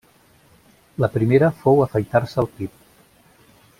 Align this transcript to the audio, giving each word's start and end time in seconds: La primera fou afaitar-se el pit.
La 1.03 1.09
primera 1.17 1.51
fou 1.59 1.83
afaitar-se 1.85 2.41
el 2.45 2.49
pit. 2.57 2.81